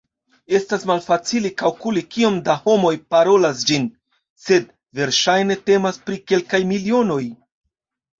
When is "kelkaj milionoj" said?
6.33-7.21